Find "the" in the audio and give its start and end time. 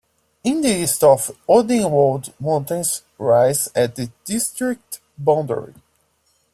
0.61-0.77, 1.01-1.35, 3.93-4.09